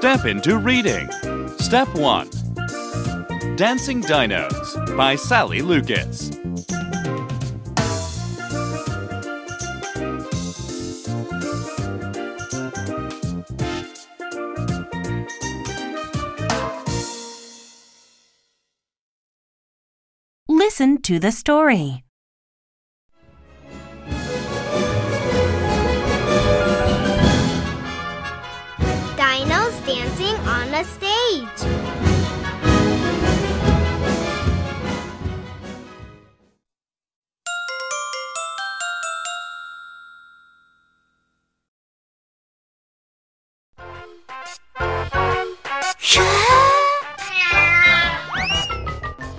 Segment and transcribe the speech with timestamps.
[0.00, 1.10] Step into reading.
[1.58, 2.30] Step 1
[3.56, 6.30] Dancing Dinos by Sally Lucas.
[20.48, 22.04] Listen to the story.
[30.84, 31.60] Stage.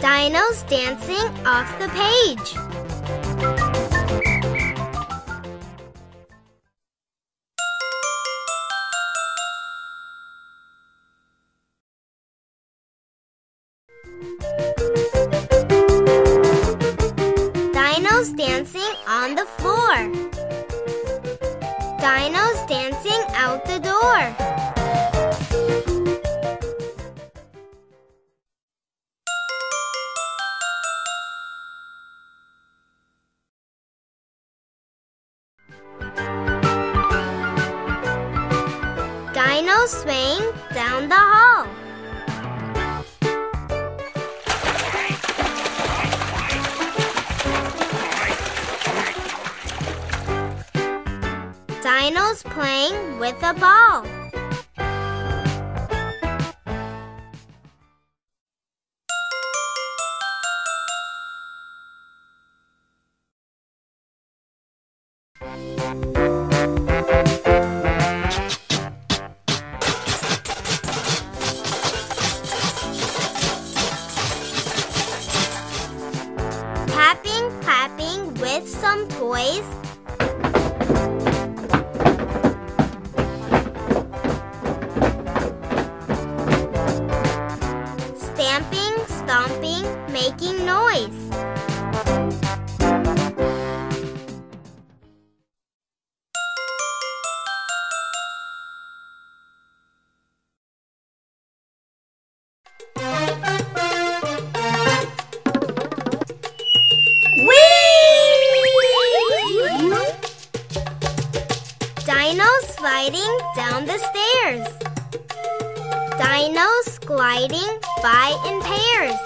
[0.00, 2.59] Dinos dancing off the page.
[17.72, 19.96] Dinos dancing on the floor.
[21.98, 24.20] Dinos dancing out the door.
[39.32, 41.79] Dinos swaying down the hall.
[52.40, 54.04] Dinos playing with a ball.
[65.76, 66.19] Tapping,
[113.10, 114.68] Dinos sliding down the stairs.
[116.20, 119.18] Dinos gliding by in pairs.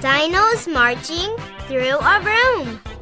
[0.00, 1.36] Dinos marching
[1.68, 2.95] through a room.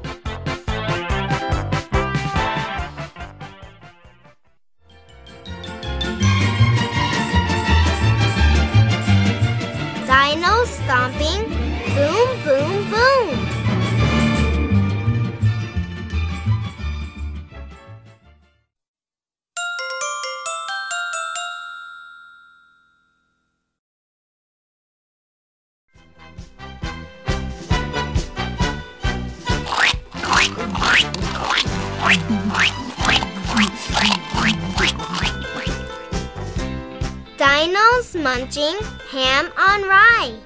[37.36, 38.78] Dinos munching
[39.10, 40.38] ham on rye.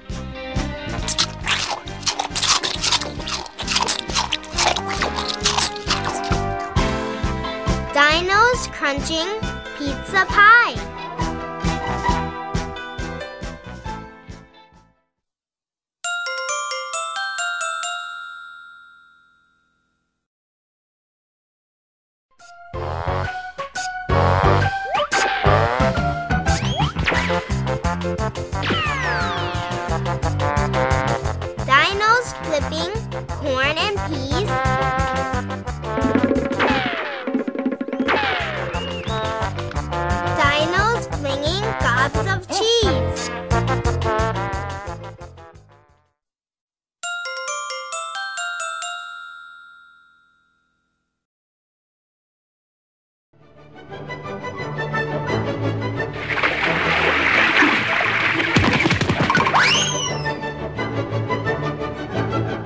[7.93, 9.29] Dinos crunching
[9.77, 10.88] pizza pie.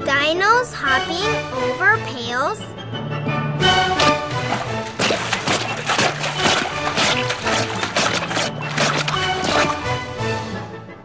[0.03, 1.33] Dinos hopping
[1.63, 2.59] over pails.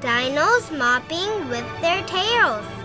[0.00, 2.77] Dinos mopping with their tails.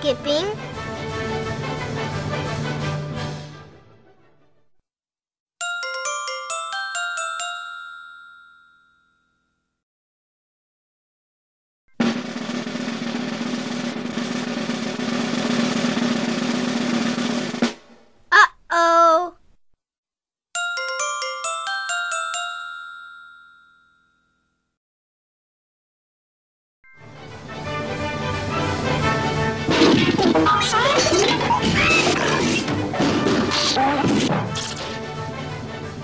[0.00, 0.67] Skipping.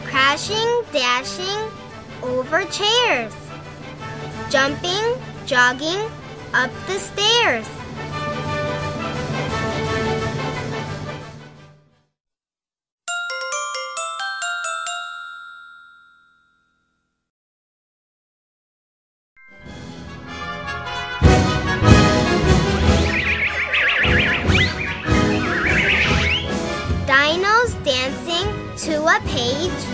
[0.05, 1.71] Crashing, dashing
[2.23, 3.33] over chairs,
[4.51, 6.01] jumping, jogging
[6.53, 7.67] up the stairs.
[29.21, 29.94] Page